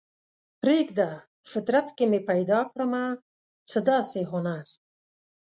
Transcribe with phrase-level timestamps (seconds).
[0.61, 1.09] پریږده
[1.51, 3.03] فطرت کې مې پیدا کړمه
[3.69, 4.65] څه داسې هنر